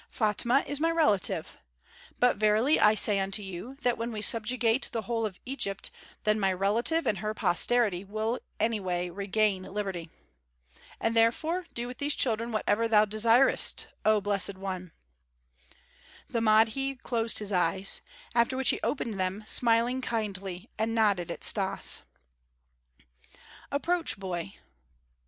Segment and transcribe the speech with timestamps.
[0.09, 1.57] Fatma is my relative.
[2.19, 5.91] But verily I say unto you that when we subjugate the whole of Egypt,
[6.23, 10.09] then my relative and her posterity will anyway regain liberty."
[10.99, 14.91] "And therefore do with these children whatever thou desirest oh blessed one."
[16.27, 18.01] The Mahdi closed his eyelids,
[18.33, 22.01] after which he opened them, smiling kindly, and nodded at Stas.
[23.71, 24.55] "Approach, boy."